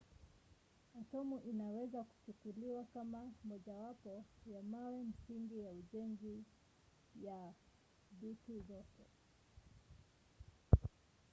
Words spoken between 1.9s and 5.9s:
kuchukuliwa kama mojawapo ya mawe msingi ya